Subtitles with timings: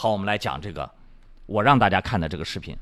[0.00, 0.88] 好，我们来讲这个，
[1.46, 2.78] 我让大家看的这个视频。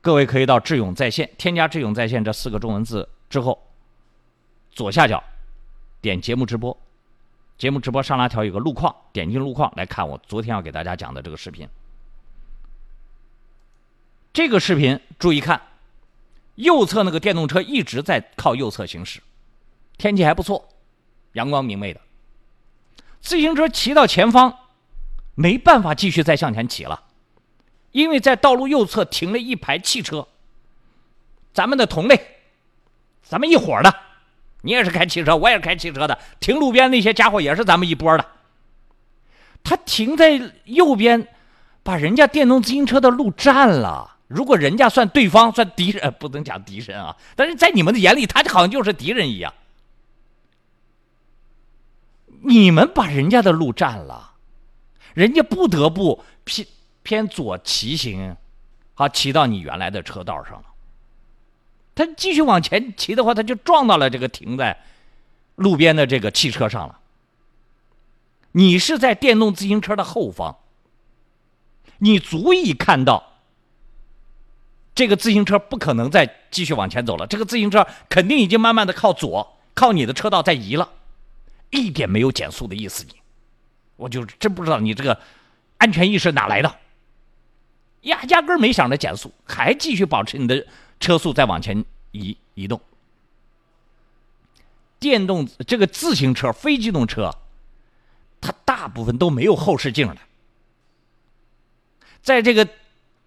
[0.00, 3.56] 各位可以到“智勇在线”添加“智勇在线”这四个中文字之后，
[4.72, 5.22] 左下角
[6.00, 6.76] 点节目直播，
[7.56, 11.68] 节目直播上拉条有个路况，点进路况来看我昨天要给大家讲的这个视频。
[14.32, 15.62] 这个视频注意看，
[16.56, 19.20] 右侧那个电动车一直在靠右侧行驶，
[19.98, 20.68] 天气还不错，
[21.34, 22.00] 阳光明媚的。
[23.20, 24.65] 自行车骑到前方。
[25.36, 27.04] 没办法继续再向前骑了，
[27.92, 30.26] 因为在道路右侧停了一排汽车。
[31.52, 32.38] 咱们的同类，
[33.22, 33.94] 咱们一伙的，
[34.62, 38.26] 你也是开汽车，我也是开汽车的，停路边那些家伙也是咱们一波的。
[39.62, 41.28] 他停在右边，
[41.82, 44.16] 把人家电动自行车的路占了。
[44.28, 49.52] 如果人家算对方，算敌人，不能讲敌人啊，但是在你们的眼里，他好像就是敌人一样。
[52.42, 54.35] 你们把人家的路占了。
[55.16, 56.66] 人家不得不偏
[57.02, 58.36] 偏左骑行，
[58.92, 60.64] 好骑到你原来的车道上了。
[61.94, 64.78] 他继续往前骑的话，他就撞到了这个停在
[65.54, 67.00] 路边的这个汽车上了。
[68.52, 70.58] 你是在电动自行车的后方，
[71.96, 73.38] 你足以看到
[74.94, 77.26] 这个自行车不可能再继续往前走了。
[77.26, 80.90] 这个自行车肯定已经慢慢的靠左，靠你的车道在移了，
[81.70, 83.02] 一点没有减速的意思。
[83.06, 83.14] 你。
[83.96, 85.18] 我就真不知道你这个
[85.78, 86.76] 安全意识哪来的，
[88.02, 90.66] 压压根没想着减速，还继续保持你的
[91.00, 92.80] 车速在往前移移动。
[94.98, 97.30] 电动这个自行车、非机动车，
[98.40, 100.16] 它大部分都没有后视镜的，
[102.22, 102.66] 在这个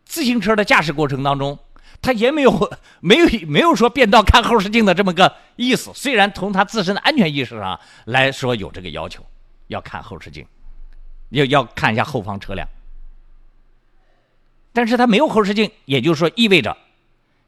[0.06, 1.60] 自行车的驾驶过程当中，
[2.02, 5.92] 它也没有 没有没有说变道看后视镜的这么个意思。
[5.94, 9.24] 虽然从它自身的安全意识上来说有这个要求，
[9.68, 10.46] 要看后视镜。
[11.30, 12.68] 要要看一下后方车辆，
[14.74, 16.78] 但是它没有后视镜，也就是说意味着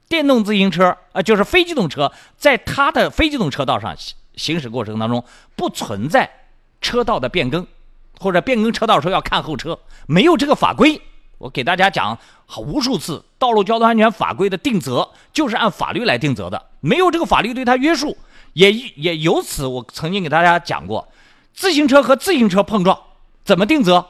[0.08, 5.24] 电动自行车啊，就是非机动车，在它的非机动车道上行行驶过程当中
[5.56, 6.30] 不存在
[6.80, 7.66] 车道的变更，
[8.20, 11.02] 或者变更车道时候要看后车，没有这个法规。
[11.38, 12.20] 我给大家讲
[12.58, 18.16] 无数次，道路交通安全法规的定责就是按法律来定责的，没有这个法律对它约束，
[18.54, 21.08] 也也由此我曾经给大家讲过，
[21.54, 23.00] 自行车和自行车碰撞。
[23.44, 24.06] 怎么定责？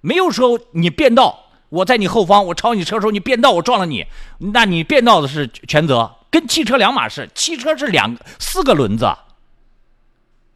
[0.00, 4.06] 没有说你变道，我在你后方，我超你车时候你变道，我撞了你，
[4.38, 7.28] 那你变道的是全责，跟汽车两码事。
[7.34, 9.12] 汽车是两四个轮子，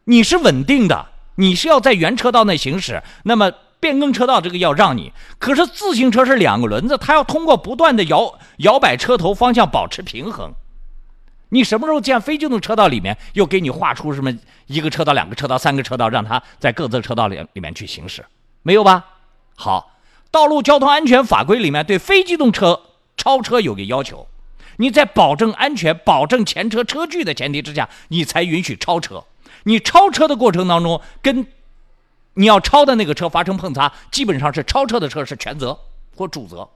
[0.05, 5.11] 你是稳定的，你是要在原车道内行驶，那么变更车道这个要让你。
[5.37, 10.53] 可是自行车是两个轮子，它要通过不断的摇摇摆车头方向保持平衡。
[11.53, 14.33] 你什么时候见非机动车道里面又给你画出什么
[14.67, 18.25] 一个车道、两个车道、三个车道，让它在各自车道里里面去行驶？
[18.61, 19.05] 没有吧？
[19.55, 19.91] 好，
[20.31, 22.81] 道路交通安全法规里面对非机动车
[23.17, 24.27] 超车有个要求，
[24.77, 29.25] 你在保证安全、保证前车车距的前提之下，你才允许超车。
[29.63, 31.45] 你超车的过程当中，跟
[32.35, 35.77] 你要超的那个车发生碰擦，基本上是超车的车是全责
[36.15, 36.69] 或主责。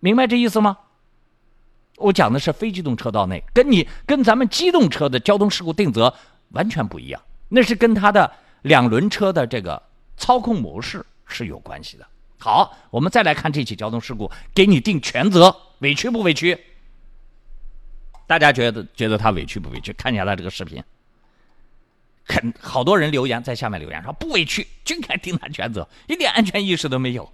[0.00, 0.76] 明白这意思吗？
[1.96, 6.12] 我讲的是非机动车道内，跟你跟咱们机动车的交通事故定责
[6.50, 8.30] 完全不一样，那是跟它的
[8.62, 9.80] 两轮车的这个
[10.16, 12.06] 操控模式是有关系的。
[12.38, 16.58] 好，我们再来看这起交通事故，给你定全责，委屈不委屈？
[18.26, 19.92] 大家觉得觉得他委屈不委屈？
[19.92, 20.82] 看一下他这个视频，
[22.26, 27.32] 很好多人留言在下面留言说不委屈，就该定他全责，一点安全意识都没有。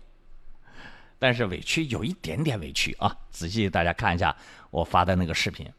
[1.20, 3.14] 但是委屈有一点点委屈啊！
[3.30, 4.34] 仔细大家看一下
[4.70, 5.70] 我发的那个视频，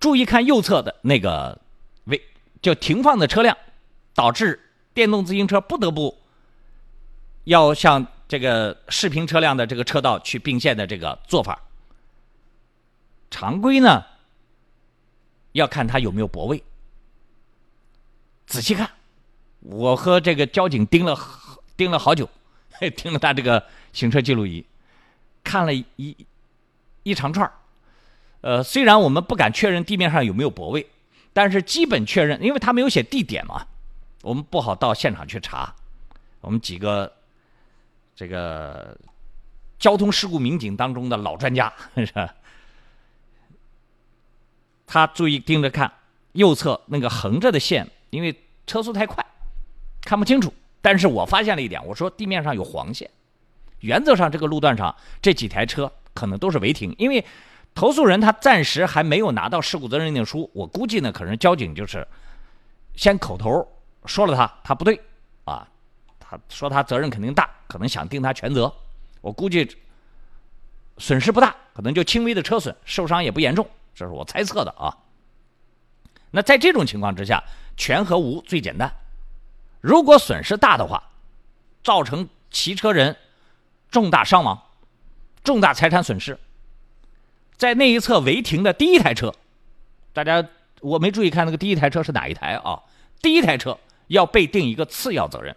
[0.00, 1.60] 注意看右侧的那个
[2.04, 2.20] 违
[2.62, 3.54] 就停放的车辆，
[4.14, 4.58] 导致
[4.94, 6.18] 电动自行车不得不
[7.44, 11.60] 要向这个视频车辆的这个车道去并线的这个做法。
[13.30, 14.02] 常规呢，
[15.52, 16.64] 要看他有没有泊位。
[18.46, 18.90] 仔细看，
[19.60, 21.14] 我和这个交警盯了
[21.76, 22.26] 盯了好久。
[22.96, 24.64] 听了他这个行车记录仪，
[25.44, 26.16] 看了一
[27.02, 27.50] 一长串
[28.40, 30.86] 呃，虽然我们不敢确认地面上有没有泊位，
[31.32, 33.66] 但是基本确认，因为他没有写地点嘛，
[34.22, 35.74] 我们不好到现场去查。
[36.40, 37.12] 我们几个
[38.16, 38.98] 这个
[39.78, 42.34] 交通事故民警当中的老专家是吧？
[44.86, 45.90] 他注意盯着看
[46.32, 49.24] 右侧那个横着的线，因为车速太快，
[50.02, 50.52] 看不清楚。
[50.82, 53.08] 但是我发现了一点，我说地面上有黄线，
[53.80, 57.24] 原则上这个路段上这几台车可能都是违停，因为
[57.74, 62.06] 投诉人他暂时还没有拿到事故责任认定书，我估计呢可能交警就是
[62.96, 63.66] 先口头
[64.04, 65.00] 说了他他不对
[65.44, 65.66] 啊，
[66.18, 68.70] 他说他责任肯定大，可能想定他全责。
[69.20, 69.76] 我估计
[70.98, 74.98] 损失不大，可能就轻微的车损，受伤也不严重，这是我猜测的啊。
[76.32, 77.42] 那在这种情况之下，
[77.76, 78.92] 全和无最简单。
[79.82, 81.10] 如果损失大的话，
[81.84, 83.16] 造成骑车人
[83.90, 84.62] 重大伤亡、
[85.44, 86.38] 重大财产损失，
[87.56, 89.34] 在那一侧违停的第一台车，
[90.14, 90.48] 大家
[90.80, 92.80] 我没注意看那个第一台车是哪一台啊？
[93.20, 93.76] 第一台车
[94.06, 95.54] 要被定一个次要责任，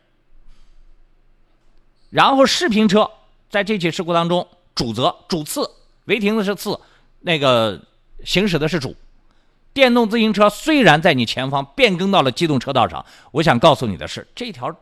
[2.10, 3.10] 然后视频车。
[3.48, 5.70] 在这起事故当中，主责主次
[6.06, 6.78] 违停的是次，
[7.22, 7.82] 那个
[8.26, 8.94] 行驶的是主。
[9.76, 14.74] 电动自行车虽然在你前方变更到了机动车道上，我想告诉你的是，这条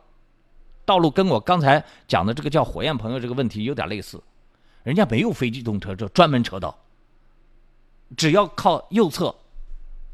[0.84, 4.22] 道路跟我刚才讲的这个叫火焰朋友这个问题有点类似，
[4.84, 6.78] 人家没有非机动车这专门车道，
[8.16, 9.34] 只要靠右侧。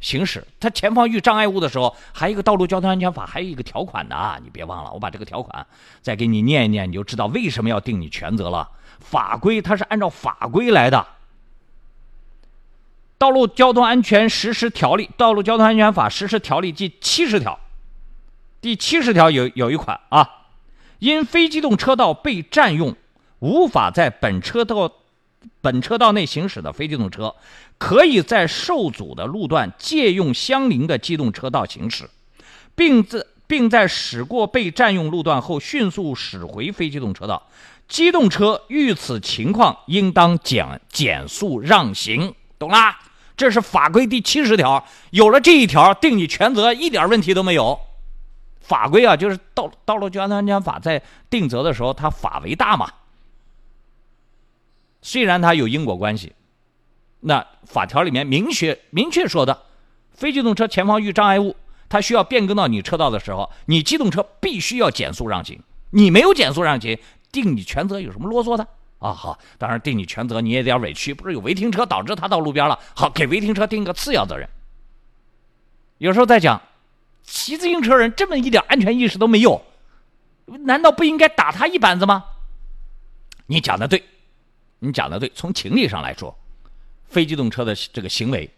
[0.00, 5.66] 行驶，它前方遇障碍物的时候，还有一个道路交通安全法，还有一个条款呢，你别忘了，我把这个条款
[6.00, 8.70] 再给你念一念，你就知道为什么要定你全责了。
[8.98, 10.96] 法规它是按照法规来的，
[13.20, 17.60] 《道路交通安全实施条例》《道路交通安全法实施条例》第七十条，
[18.62, 20.26] 第七十条有有一款啊，
[21.00, 22.96] 因非机动车道被占用，
[23.40, 24.90] 无法在本车道。
[25.62, 27.34] 本车道内行驶的非机动车，
[27.76, 32.08] 可以在受阻的路段借用相邻的机动车道行驶，
[32.74, 37.46] 并在并在驶过被占用路段后迅速驶回非机动车道。
[37.86, 42.98] 机动车遇此情况，应当减减速让行，懂啦？
[43.40, 47.80] 这是法规第七十条，有了这一条，定你全责，一点问题都没有。
[48.60, 52.92] 法规啊，就是道道路交通安全法在定责的时候，它法为大嘛。
[55.00, 56.34] 虽然它有因果关系，
[57.20, 59.62] 那法条里面明确明确说的，
[60.12, 61.56] 非机动车前方遇障碍物，
[61.88, 65.58] 它需要变更到你车道的时候，你机动车必须要减速让行。
[65.92, 66.98] 你没有减速让行，
[67.32, 68.68] 定你全责有什么啰嗦的
[69.00, 69.12] 啊？
[69.12, 74.48] 好，当然定你全责你也点委屈，不是有违停车导致他到路边了，好给违停车定个次要责任。
[75.98, 76.62] 有时候在讲，
[77.24, 79.60] 骑自行车人这么一点安全意识都没有，
[80.46, 82.24] 难道不应该打他一板子吗？
[83.46, 84.04] 你讲的对。
[84.82, 86.34] 你讲的对，从情理上来说，
[87.06, 88.48] 非机动车的这个行为，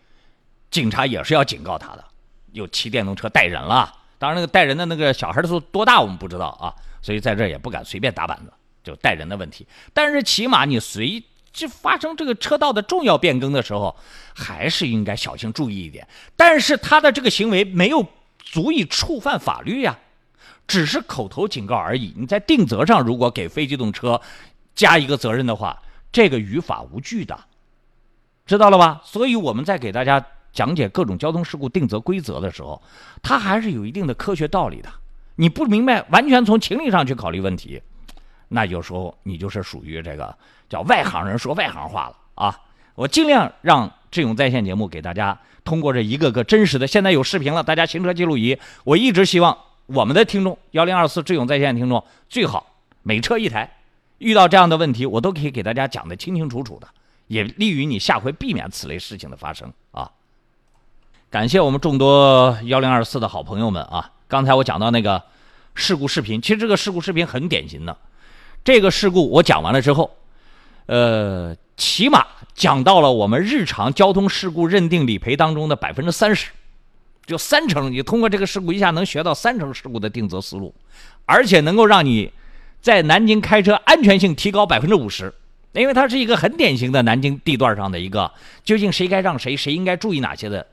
[0.70, 2.04] 警察也是要警告他的。
[2.52, 6.72] 又骑电动车带人了，当然那个带人的那个小孩的时候多大我们不知道啊，
[7.02, 9.66] 所以在这也不敢随便打板子，就带人的问题。
[9.92, 13.94] 但是起码你随就发生这个车道的重要变更的时候，
[14.34, 16.06] 还是应该小心注意一点。
[16.36, 18.06] 但是他的这个行为没有
[18.38, 19.98] 足以触犯法律呀，
[20.66, 22.14] 只是口头警告而已。
[22.16, 24.20] 你在定责上如果给非机动车
[24.74, 27.38] 加一个责任的话，这个于法无据的，
[28.46, 29.02] 知道了吧？
[29.04, 32.82] 所以我们在给大家讲解各种交通事故定责规则的时候，
[33.22, 34.90] 它还是有一定的科学道理的。
[35.36, 37.82] 你不明白，完全从情理上去考虑问题，
[38.54, 40.36] 那有时候你就是属于这个
[40.68, 42.60] 叫外行人说外行话了啊！
[42.94, 49.56] 我尽量让智勇在线节目给大家通过这一个个真实的，现在有视频了，大家行车记录仪，我一直希望
[49.86, 53.78] 我们的听众幺零二四智勇在线听众最好每车一台。
[54.18, 56.86] 遇到这样的问题，我都可以给大家讲的清清楚楚的，
[57.28, 60.10] 也利于你下回避免此类事情的发生啊！
[61.30, 64.12] 感谢我们众多幺零二四的好朋友们啊！
[64.28, 65.22] 刚才我讲到那个
[65.74, 67.96] 事故视频，其实这个事故视频很典型的。
[68.64, 70.10] 这个事故我讲完了之后，
[70.86, 76.50] 呃，起码讲到了我们日常交通事故认定理赔当中的百分之三十，
[77.26, 80.74] 就三成，你通过这个事故一下能学到三成事故的定责思路，
[81.26, 82.32] 而且能够让你。
[82.82, 85.32] 在南京开车安全性提高百分之五十，
[85.72, 88.28] 因为它是一个很典型的南京地段上的一个
[88.64, 90.66] 究竟谁该让谁，谁应该注意哪些的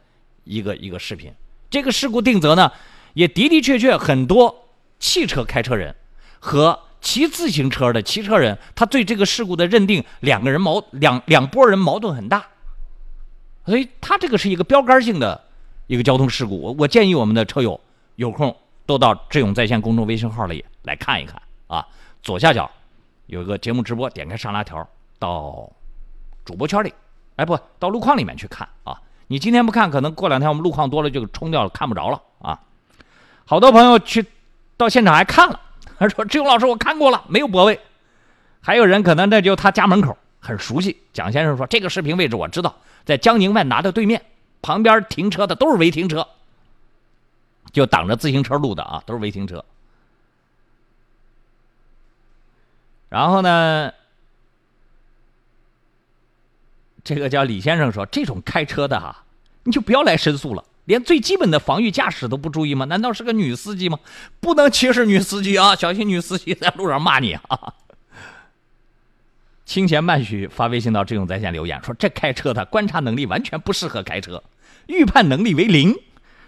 [0.44, 1.32] 一个一个视频。
[1.70, 2.72] 这个事故定责呢，
[3.14, 5.96] 也的的确确很多汽车开车人
[6.40, 12.46] 和骑自行车的骑车人，他对这个事故的认定，两个人矛两两拨人矛盾很大，
[13.66, 15.42] 所以他这个是一个标杆性的
[15.88, 16.60] 一个交通事故。
[16.62, 17.80] 我我建议我们的车友
[18.16, 21.86] 有空都到智勇在线公众微信号里来看一看啊。
[22.22, 22.70] 左下角
[23.28, 24.88] 有一个节目直播，点开上拉条
[25.18, 25.72] 到
[26.44, 26.94] 主播圈里，
[27.38, 29.00] 哎，不到路况里面去看啊！
[29.28, 32.60] 你今天不看，可能过两天我们路况多了就冲掉了，看不着了啊！
[33.46, 34.26] 好多朋友去
[34.76, 35.60] 到现场还看了，
[36.00, 37.80] 他 说：“志勇老师，我看过了，没有泊位。”
[38.62, 40.98] 还有人可能那就他家门口很熟悉。
[41.12, 44.24] 蒋先生说：“这个视频位置我知道，在江宁万达的对面，
[44.62, 46.26] 旁边停车的都是违停车，
[47.74, 49.64] 就挡着自行车路的啊，都是违停车。”
[53.10, 53.92] 然后呢，
[57.04, 59.24] 这个叫李先生说：“这种开车的哈，
[59.64, 62.84] 你就不要来申诉了，连最基本的防御驾驶都不注意吗？
[62.86, 64.00] 难道是个女司机吗？
[64.40, 65.76] 不能歧视女司机啊！
[65.76, 67.76] 小心女司机在路上骂你啊！
[69.66, 74.44] 清闲慢许发微信到志勇在线留言说：“这开车的观察能力完全不适合开车，
[74.88, 75.96] 预判能力为零。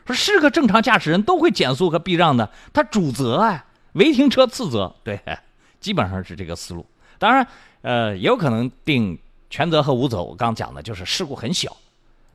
[0.08, 4.96] 说是个正常驾驶人都会减速和避让的，他主责啊，违停车次责。
[5.04, 5.22] 对，
[5.80, 6.84] 基本上是这个思路。
[7.20, 7.48] 当然，
[7.84, 9.20] 呃，也有可能定
[9.52, 10.24] 全责和无责。
[10.24, 11.78] 我刚讲的就是事故很小，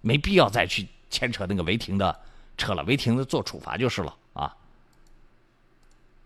[0.03, 2.15] 没必要再去牵扯那个违停的
[2.59, 4.55] 车了，违停的做处罚就是了啊。”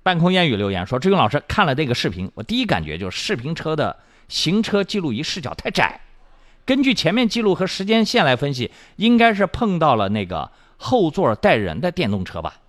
[0.02, 3.96] 半空烟雨留言说：“志勇老师看了这个视频，我第一感觉就是视频车的。”
[4.30, 6.02] 行车记录仪视角太窄，
[6.64, 12.60] 根据前面记录和时间线来分析，应该是碰到了那个后座带人的电动车吧。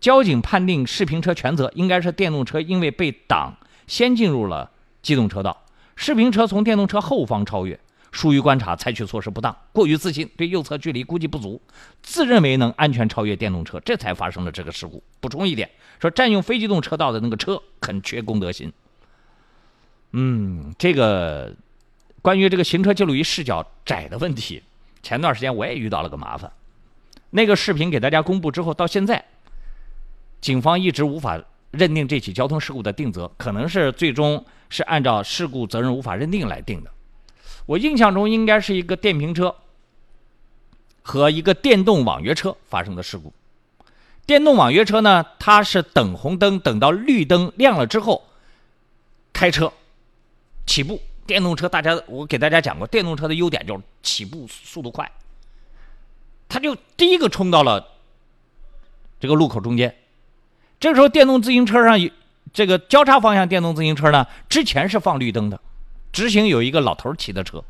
[0.00, 3.54] 交警判定视频车全责，应该是电动车因为被挡
[3.86, 4.70] 先进入了
[5.02, 5.62] 机动车道，
[5.94, 7.78] 视频车从电动车后方超越，
[8.14, 11.60] 疏于观察，采取措施不当，过于自信，对右侧距离估计不足，
[12.00, 15.02] 自认为能安全超越电动车，这才发生了这个事故。
[15.18, 15.68] 补充一点，
[15.98, 18.72] 说占用非机动车道的那个车很缺公德心。
[20.12, 21.52] 嗯，这个
[22.22, 24.62] 关于这个行车记录仪视角窄的问题，
[25.02, 26.52] 前段时间我也遇到了个麻烦。
[27.30, 29.24] 那个视频给大家公布之后，到现在，
[30.40, 31.42] 警方一直无法
[31.72, 36.93] 认定这起交通事故的定责，可能是最终是按照事故责任无法认定来定的。
[37.66, 39.54] 我印象中应该是一个电瓶车
[41.02, 43.32] 和一个电动网约车发生的事故。
[44.26, 48.24] 电动网约车呢，它是等红灯，等到绿灯亮了之后
[49.32, 49.72] 开车。
[50.66, 55.10] 起步，电动车大家我给大家讲过，电动车的优点就是起步速度快。
[56.48, 57.86] 他就第一个冲到了
[59.20, 59.94] 这个路口中间，
[60.80, 61.98] 这个时候电动自行车上
[62.52, 65.60] 这个交叉方向电动自行车呢，之前是放绿灯的，
[66.14, 67.62] 直行有一个老头骑的车，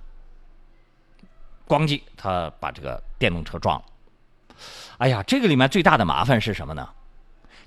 [1.67, 3.85] 咣叽，他把这个电动车撞了。
[4.99, 6.91] 哎呀，这个里面最大的麻烦是什么呢？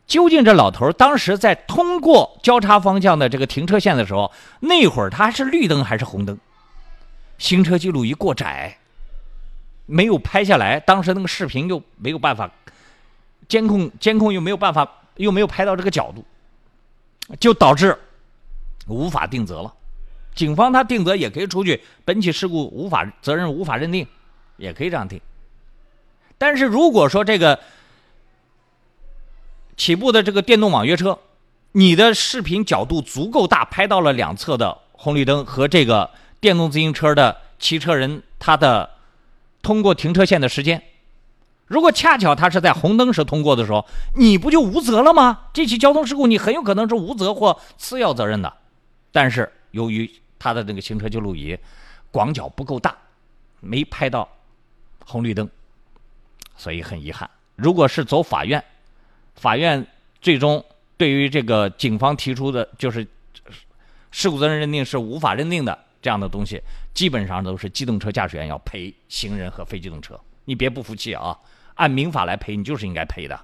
[0.06, 6.38] 究竟这老头当时在通过交叉方向的这个停车线的时候，那会儿他是绿灯还是红灯？
[7.40, 8.78] 行车记录仪过窄，
[9.88, 10.80] 没有拍下来。
[10.80, 12.52] 当时那个视频又没有办法
[13.50, 16.24] 监控，监控又没有办法，又没有拍到这个角度，
[17.40, 17.98] 就导致
[18.86, 19.74] 无法定责了。
[20.38, 24.08] 警方他定责也可以出具本起事故无法责任无法认定，
[24.56, 25.20] 也可以这样定。
[26.38, 27.60] 但是如果说这个，
[29.76, 31.18] 起步的这个电动网约车，
[31.72, 38.92] 你的视频角度足够大，拍到了两侧的红绿灯和这个电动自行车的骑车人他的
[39.64, 40.84] 通过停车线的时间。
[41.66, 45.46] 如果恰巧他是在红灯时通过的时候，你不就无责了吗？
[45.52, 48.54] 这起交通事故你很有可能是无责或次要责任的。
[49.12, 51.58] 但是由于他的那个行车记录仪
[52.12, 52.96] 广角不够大，
[53.60, 54.28] 没拍到
[55.06, 55.50] 红绿灯，
[56.56, 57.30] 所以很遗憾。
[57.56, 58.64] 如果是走法院。
[59.40, 59.86] 法院
[60.20, 60.66] 最终
[60.98, 63.06] 对于这个警方提出的，就是
[64.10, 66.60] 事故责任认定是无法认定的这样的东西，
[66.92, 70.20] 基本上都是机动车驾驶员要赔行人和非机动车。
[70.46, 71.38] 你别不服气啊，
[71.76, 73.40] 按民法来赔，你就是应该赔的。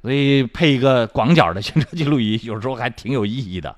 [0.00, 3.76] 所以配一个广角的行车记录仪，有时候还挺有意义的。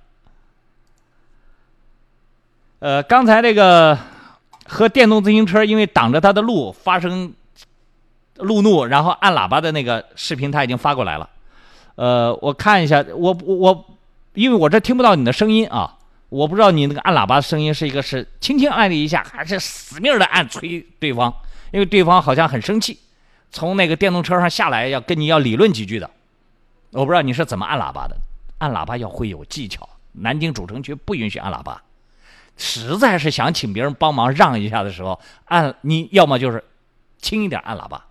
[2.83, 3.97] 呃，刚才那个
[4.67, 7.33] 和电动自行车因为挡着他的路发生。
[8.37, 11.29] 路怒，然后按喇叭的那个视频他已经发过来了，
[11.95, 13.85] 呃，我看一下，我我
[14.33, 15.97] 因为我这听不到你的声音啊，
[16.29, 21.33] 我不知道你那个按喇叭的声音是一个是轻轻按了一下，还是死命的按催对方，
[21.71, 22.99] 因为对方好像很生气，
[23.53, 26.11] 从那个电动车上下来要跟你要理论几句的，
[26.91, 28.17] 我不知道你是怎么按喇叭的，
[28.59, 31.81] 按喇叭要会有技巧，南京主城区不允许按喇叭，
[32.57, 36.63] 实在是想请别人帮忙让一下的时候，按你要么就是
[37.19, 38.07] 轻一点按喇叭。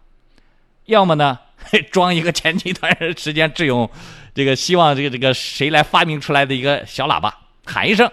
[0.86, 1.40] 要么呢，
[1.92, 3.90] 装一个前期段时间志勇，
[4.34, 8.12] 这个希望这个这个谁来发明出来的一个小喇叭，喊一声，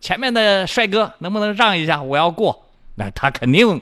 [0.00, 3.80] 前面的帅哥能不能让一下，我要过，那他肯定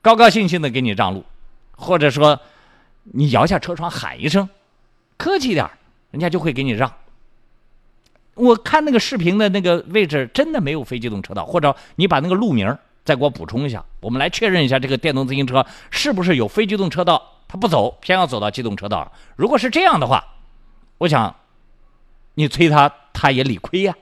[0.00, 1.24] 高高兴兴的给你让路，
[1.72, 2.40] 或者说
[3.04, 4.48] 你摇下车窗喊一声，
[5.16, 5.70] 客气点
[6.10, 6.92] 人家就会给你让。
[8.40, 17.22] 我看那个视频的那个位置真的没有非机动车道，或者你把那个路名再给我补充一下，我们来确认一下这个电动自行车是不是有非机动车道。
[17.46, 19.10] 他不走，偏要走到机动车道。
[19.34, 20.24] 如果是这样的话，
[20.98, 21.34] 我想，
[22.34, 23.92] 你催他，他也理亏呀。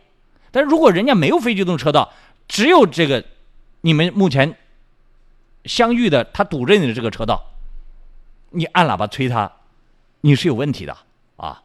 [0.50, 2.12] 但如果人家没有非机动车道，
[2.46, 3.24] 只有这个
[3.80, 4.54] 你们目前
[5.64, 7.42] 相遇的，他堵着你的这个车道，
[8.50, 9.50] 你按喇叭催他，
[10.20, 10.94] 你是有问题的
[11.38, 11.62] 啊。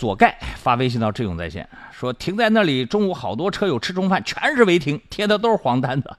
[0.00, 6.16] 左盖发微信到志勇在线，说停在那里，中午好多车友吃中饭，全是违停，贴的都是黄单子。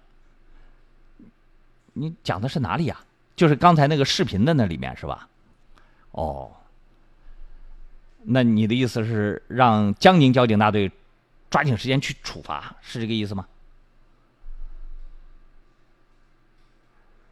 [1.94, 3.00] 你讲的是哪里呀？
[3.36, 5.28] 就是刚才那个视频的那里面是吧？
[6.12, 6.52] 哦，
[8.22, 10.92] 那你的意思是让江宁交警大队
[11.50, 13.48] 抓紧时间去处罚，是这个意思吗？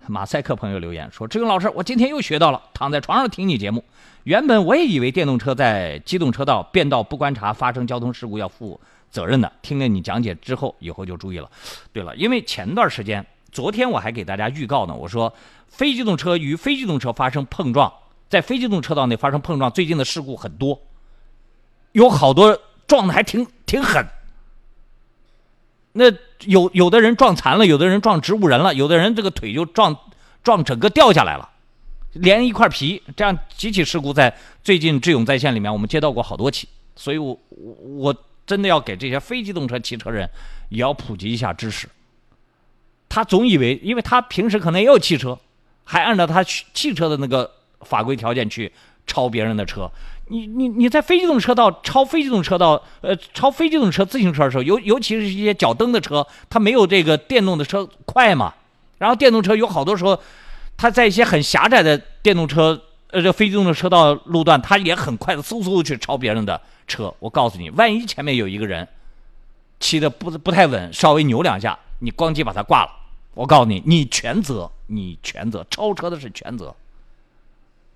[0.07, 2.61] 马赛克朋友留言说：“志勇老师，我今天又学到了。
[2.73, 3.83] 躺在床上听你节目，
[4.23, 8.79] 原本我也以为电动车在机动车道变道不观察发生交通事故要负
[9.11, 9.51] 责任的。
[9.61, 11.49] 听了你讲解之后，以后就注意了。
[11.93, 15.31] 对了，因为前段时间，昨天我还给大家预告呢，我说
[15.67, 17.93] 非机动车与非机动车发生碰撞，
[18.29, 20.81] 在非机动车道内发生碰撞，最近的事故很多，
[21.91, 24.03] 有好多撞的还挺挺狠。
[25.93, 26.05] 那
[26.45, 29.95] 有有的人撞残了，有的人撞植物人了，有的人这个腿就撞
[30.43, 31.49] 撞整个掉下来了，
[32.13, 33.01] 连一块皮。
[33.15, 36.67] 这样几起事故在最近智勇在线里面，我们接到过好多起。
[36.95, 38.15] 所以我我我
[38.45, 40.29] 真的要给这些非机动车骑车人
[40.69, 41.89] 也要普及一下知识。
[43.07, 45.39] 他总以为，因为他平时可能也有汽车，
[45.83, 47.49] 还按照他汽车的那个
[47.81, 48.71] 法规条件去
[49.07, 49.89] 超别人的车。
[50.29, 58.53] 你你你在非机动车道超非机动车道，呃，超非机动车自行车的时候，尤尤其是一些脚蹬的车，它没有这个电动的车快嘛。
[58.99, 60.19] 然后电动车有好多时候，
[60.77, 62.79] 它在一些很狭窄的电动车，
[63.11, 67.13] 呃，这非机动车道路段，它也很快的嗖嗖去超别人的车。
[67.19, 68.87] 我告诉你，万一前面有一个人
[69.79, 72.91] 骑的不不太稳，稍微扭两下，你咣叽把他挂了。
[73.33, 76.75] 我告诉你，你全责，你全责，超车的是全责。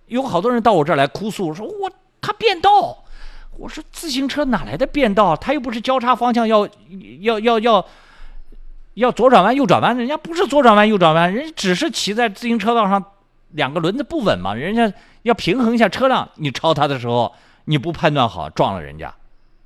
[0.08, 1.92] 有好多人到我这儿来哭诉，说我。
[2.24, 3.04] 他变道，
[3.58, 5.36] 我说自行车哪来的变道？
[5.36, 6.68] 他又不是交叉方向要
[7.20, 7.86] 要要要
[8.96, 13.04] 要左转弯右转弯，人家不是左转弯右转弯，人家只是骑在自行车道上，
[13.52, 14.92] 两个轮子不稳嘛，人家
[15.24, 16.30] 要平衡一下车辆。
[16.36, 19.14] 你超他的时候，你不判断好撞了人家，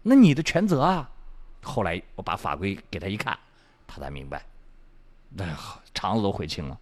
[0.01, 1.09] 那你的全责啊。
[1.61, 3.37] 后来我把法规给他一看，
[3.85, 4.43] 他才明白，
[5.37, 5.57] 哎呀，
[5.93, 6.77] 肠子都悔青了。